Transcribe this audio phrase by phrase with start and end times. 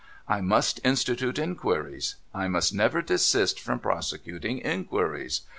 [0.27, 2.15] I must institute inquiries.
[2.33, 5.41] I must never desist from prosecuting inquiries.